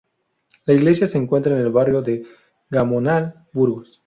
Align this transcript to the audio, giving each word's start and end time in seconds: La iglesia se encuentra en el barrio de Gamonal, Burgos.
La 0.65 0.73
iglesia 0.73 1.05
se 1.05 1.19
encuentra 1.19 1.53
en 1.55 1.61
el 1.61 1.69
barrio 1.71 2.01
de 2.01 2.25
Gamonal, 2.71 3.45
Burgos. 3.53 3.99